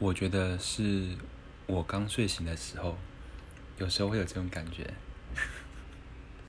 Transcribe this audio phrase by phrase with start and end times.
[0.00, 1.08] 我觉得是
[1.66, 2.96] 我刚睡醒的时候
[3.76, 4.90] 有时候会有这种感觉。